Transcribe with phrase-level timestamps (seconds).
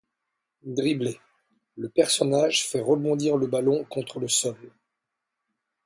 [0.63, 1.19] Dribbler:
[1.77, 4.57] Le personnage fait rebondir le ballon contre le sol.